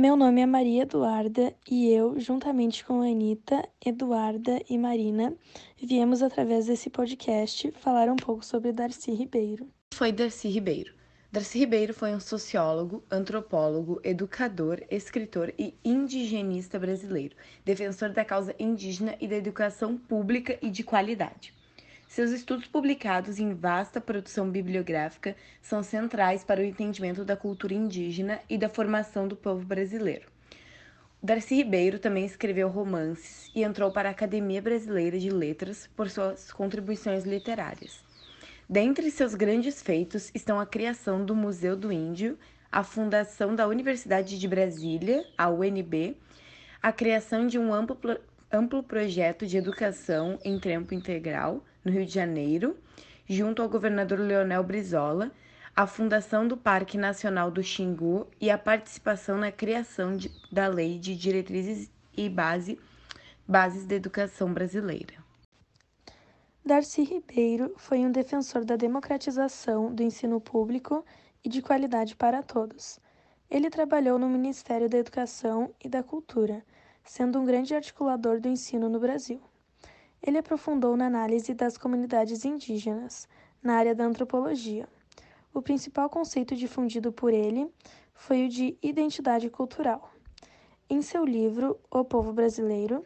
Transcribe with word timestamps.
Meu 0.00 0.16
nome 0.16 0.40
é 0.40 0.46
Maria 0.46 0.84
Eduarda 0.84 1.54
e 1.70 1.92
eu, 1.92 2.18
juntamente 2.18 2.82
com 2.86 3.02
a 3.02 3.04
Anitta, 3.04 3.68
Eduarda 3.84 4.58
e 4.66 4.78
Marina, 4.78 5.36
viemos 5.76 6.22
através 6.22 6.64
desse 6.64 6.88
podcast 6.88 7.70
falar 7.72 8.08
um 8.08 8.16
pouco 8.16 8.42
sobre 8.42 8.72
Darcy 8.72 9.12
Ribeiro. 9.12 9.68
Foi 9.92 10.10
Darcy 10.10 10.48
Ribeiro. 10.48 10.94
Darcy 11.30 11.58
Ribeiro 11.58 11.92
foi 11.92 12.14
um 12.14 12.18
sociólogo, 12.18 13.04
antropólogo, 13.10 14.00
educador, 14.02 14.82
escritor 14.90 15.52
e 15.58 15.74
indigenista 15.84 16.78
brasileiro, 16.78 17.36
defensor 17.62 18.08
da 18.08 18.24
causa 18.24 18.54
indígena 18.58 19.14
e 19.20 19.28
da 19.28 19.36
educação 19.36 19.98
pública 19.98 20.58
e 20.62 20.70
de 20.70 20.82
qualidade. 20.82 21.52
Seus 22.10 22.32
estudos 22.32 22.66
publicados 22.66 23.38
em 23.38 23.54
vasta 23.54 24.00
produção 24.00 24.50
bibliográfica 24.50 25.36
são 25.62 25.80
centrais 25.80 26.42
para 26.42 26.60
o 26.60 26.64
entendimento 26.64 27.24
da 27.24 27.36
cultura 27.36 27.72
indígena 27.72 28.40
e 28.50 28.58
da 28.58 28.68
formação 28.68 29.28
do 29.28 29.36
povo 29.36 29.64
brasileiro. 29.64 30.26
Darcy 31.22 31.54
Ribeiro 31.54 32.00
também 32.00 32.24
escreveu 32.24 32.68
romances 32.68 33.48
e 33.54 33.62
entrou 33.62 33.92
para 33.92 34.08
a 34.08 34.10
Academia 34.10 34.60
Brasileira 34.60 35.20
de 35.20 35.30
Letras 35.30 35.88
por 35.94 36.10
suas 36.10 36.52
contribuições 36.52 37.22
literárias. 37.22 38.02
Dentre 38.68 39.08
seus 39.12 39.36
grandes 39.36 39.80
feitos 39.80 40.32
estão 40.34 40.58
a 40.58 40.66
criação 40.66 41.24
do 41.24 41.36
Museu 41.36 41.76
do 41.76 41.92
Índio, 41.92 42.36
a 42.72 42.82
fundação 42.82 43.54
da 43.54 43.68
Universidade 43.68 44.36
de 44.36 44.48
Brasília, 44.48 45.24
a 45.38 45.48
UNB, 45.48 46.16
a 46.82 46.90
criação 46.90 47.46
de 47.46 47.56
um 47.56 47.72
amplo, 47.72 47.96
amplo 48.50 48.82
projeto 48.82 49.46
de 49.46 49.56
educação 49.56 50.40
em 50.44 50.58
tempo 50.58 50.92
integral, 50.92 51.62
no 51.84 51.90
Rio 51.90 52.04
de 52.04 52.12
Janeiro, 52.12 52.76
junto 53.26 53.62
ao 53.62 53.68
governador 53.68 54.18
Leonel 54.18 54.62
Brizola, 54.62 55.30
a 55.74 55.86
fundação 55.86 56.46
do 56.46 56.56
Parque 56.56 56.98
Nacional 56.98 57.50
do 57.50 57.62
Xingu 57.62 58.26
e 58.40 58.50
a 58.50 58.58
participação 58.58 59.38
na 59.38 59.52
criação 59.52 60.16
de, 60.16 60.30
da 60.50 60.66
Lei 60.66 60.98
de 60.98 61.16
Diretrizes 61.16 61.90
e 62.16 62.28
base, 62.28 62.78
Bases 63.46 63.86
da 63.86 63.94
Educação 63.94 64.52
Brasileira. 64.52 65.14
Darcy 66.64 67.02
Ribeiro 67.02 67.72
foi 67.76 68.00
um 68.00 68.12
defensor 68.12 68.64
da 68.64 68.76
democratização 68.76 69.92
do 69.94 70.02
ensino 70.02 70.40
público 70.40 71.04
e 71.42 71.48
de 71.48 71.62
qualidade 71.62 72.14
para 72.14 72.42
todos. 72.42 73.00
Ele 73.50 73.70
trabalhou 73.70 74.18
no 74.18 74.28
Ministério 74.28 74.88
da 74.88 74.98
Educação 74.98 75.74
e 75.82 75.88
da 75.88 76.02
Cultura, 76.02 76.64
sendo 77.02 77.40
um 77.40 77.44
grande 77.44 77.74
articulador 77.74 78.40
do 78.40 78.48
ensino 78.48 78.88
no 78.88 79.00
Brasil. 79.00 79.40
Ele 80.22 80.38
aprofundou 80.38 80.96
na 80.96 81.06
análise 81.06 81.54
das 81.54 81.78
comunidades 81.78 82.44
indígenas, 82.44 83.26
na 83.62 83.76
área 83.76 83.94
da 83.94 84.04
antropologia. 84.04 84.86
O 85.52 85.62
principal 85.62 86.10
conceito 86.10 86.54
difundido 86.54 87.10
por 87.10 87.32
ele 87.32 87.72
foi 88.12 88.44
o 88.44 88.48
de 88.48 88.76
identidade 88.82 89.48
cultural. 89.48 90.12
Em 90.88 91.00
seu 91.00 91.24
livro 91.24 91.78
O 91.90 92.04
Povo 92.04 92.32
Brasileiro, 92.32 93.04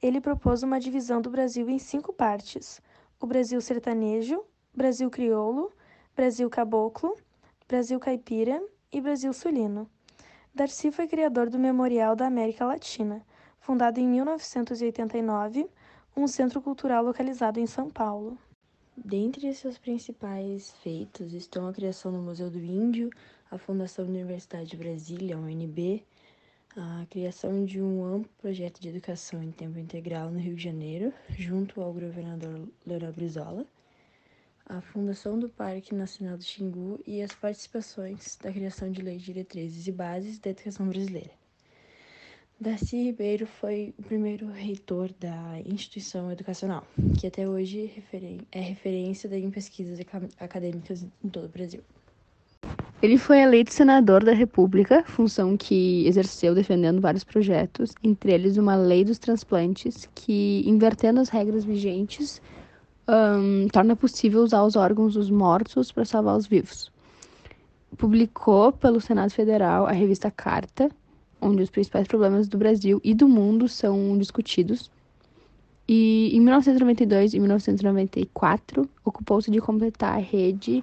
ele 0.00 0.20
propôs 0.20 0.62
uma 0.62 0.78
divisão 0.78 1.20
do 1.20 1.30
Brasil 1.30 1.68
em 1.68 1.78
cinco 1.78 2.12
partes: 2.12 2.80
o 3.20 3.26
Brasil 3.26 3.60
sertanejo, 3.60 4.44
Brasil 4.74 5.10
crioulo, 5.10 5.72
Brasil 6.14 6.48
caboclo, 6.48 7.16
Brasil 7.66 7.98
caipira 7.98 8.62
e 8.92 9.00
Brasil 9.00 9.32
sulino. 9.32 9.88
Darcy 10.54 10.90
foi 10.90 11.08
criador 11.08 11.48
do 11.48 11.58
Memorial 11.58 12.14
da 12.14 12.26
América 12.26 12.64
Latina, 12.66 13.24
fundado 13.58 13.98
em 13.98 14.06
1989 14.06 15.68
um 16.14 16.26
centro 16.26 16.60
cultural 16.60 17.02
localizado 17.02 17.58
em 17.58 17.66
São 17.66 17.90
Paulo. 17.90 18.36
Dentre 18.94 19.52
seus 19.54 19.78
principais 19.78 20.72
feitos 20.82 21.32
estão 21.32 21.66
a 21.66 21.72
criação 21.72 22.12
do 22.12 22.18
Museu 22.18 22.50
do 22.50 22.58
Índio, 22.58 23.08
a 23.50 23.56
fundação 23.56 24.04
da 24.04 24.10
Universidade 24.10 24.70
de 24.70 24.76
Brasília, 24.76 25.38
UNB, 25.38 26.04
a 26.76 27.06
criação 27.08 27.64
de 27.64 27.80
um 27.80 28.04
amplo 28.04 28.30
projeto 28.38 28.78
de 28.80 28.90
educação 28.90 29.42
em 29.42 29.50
tempo 29.50 29.78
integral 29.78 30.30
no 30.30 30.38
Rio 30.38 30.54
de 30.54 30.62
Janeiro, 30.62 31.12
junto 31.30 31.80
ao 31.80 31.92
governador 31.92 32.68
Leonel 32.86 33.12
Brizola, 33.12 33.66
a 34.66 34.82
fundação 34.82 35.38
do 35.38 35.48
Parque 35.48 35.94
Nacional 35.94 36.36
do 36.36 36.44
Xingu 36.44 37.00
e 37.06 37.22
as 37.22 37.34
participações 37.34 38.36
da 38.36 38.52
criação 38.52 38.90
de 38.90 39.00
leis, 39.00 39.22
diretrizes 39.22 39.86
e 39.86 39.92
bases 39.92 40.38
da 40.38 40.50
educação 40.50 40.88
brasileira. 40.88 41.41
Darcy 42.62 42.96
Ribeiro 42.96 43.44
foi 43.44 43.92
o 43.98 44.04
primeiro 44.04 44.46
reitor 44.46 45.10
da 45.18 45.58
instituição 45.66 46.30
educacional, 46.30 46.86
que 47.18 47.26
até 47.26 47.48
hoje 47.48 47.92
é 48.52 48.60
referência 48.60 49.28
em 49.36 49.50
pesquisas 49.50 49.98
acadêmicas 50.38 51.04
em 51.24 51.28
todo 51.28 51.46
o 51.46 51.48
Brasil. 51.48 51.80
Ele 53.02 53.18
foi 53.18 53.40
eleito 53.40 53.74
senador 53.74 54.22
da 54.22 54.32
República, 54.32 55.02
função 55.02 55.56
que 55.56 56.06
exerceu 56.06 56.54
defendendo 56.54 57.00
vários 57.00 57.24
projetos, 57.24 57.94
entre 58.00 58.30
eles 58.30 58.56
uma 58.56 58.76
lei 58.76 59.04
dos 59.04 59.18
transplantes, 59.18 60.08
que, 60.14 60.62
invertendo 60.64 61.18
as 61.18 61.30
regras 61.30 61.64
vigentes, 61.64 62.40
um, 63.08 63.66
torna 63.72 63.96
possível 63.96 64.40
usar 64.40 64.62
os 64.62 64.76
órgãos 64.76 65.14
dos 65.14 65.28
mortos 65.30 65.90
para 65.90 66.04
salvar 66.04 66.36
os 66.36 66.46
vivos. 66.46 66.92
Publicou 67.98 68.70
pelo 68.70 69.00
Senado 69.00 69.30
Federal 69.30 69.84
a 69.84 69.92
revista 69.92 70.30
Carta, 70.30 70.88
onde 71.42 71.62
os 71.62 71.70
principais 71.70 72.06
problemas 72.06 72.46
do 72.48 72.56
Brasil 72.56 73.00
e 73.02 73.12
do 73.12 73.28
mundo 73.28 73.68
são 73.68 74.16
discutidos. 74.16 74.90
E 75.88 76.30
em 76.32 76.40
1992 76.40 77.34
e 77.34 77.40
1994, 77.40 78.88
ocupou-se 79.04 79.50
de 79.50 79.60
completar 79.60 80.14
a 80.14 80.22
rede 80.22 80.82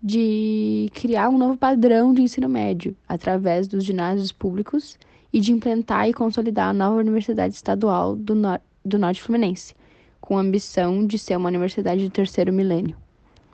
de 0.00 0.88
criar 0.94 1.28
um 1.28 1.36
novo 1.36 1.56
padrão 1.56 2.14
de 2.14 2.22
ensino 2.22 2.48
médio 2.48 2.96
através 3.08 3.66
dos 3.66 3.84
ginásios 3.84 4.30
públicos 4.30 4.96
e 5.32 5.40
de 5.40 5.52
implantar 5.52 6.08
e 6.08 6.14
consolidar 6.14 6.68
a 6.68 6.72
nova 6.72 6.96
Universidade 6.96 7.54
Estadual 7.54 8.14
do, 8.14 8.34
Nor 8.34 8.60
do 8.84 8.96
Norte 8.96 9.20
Fluminense, 9.20 9.74
com 10.20 10.38
a 10.38 10.40
ambição 10.40 11.04
de 11.04 11.18
ser 11.18 11.36
uma 11.36 11.48
universidade 11.48 12.04
do 12.04 12.10
terceiro 12.10 12.52
milênio. 12.52 12.96